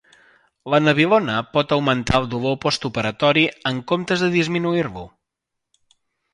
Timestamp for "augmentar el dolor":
1.77-2.57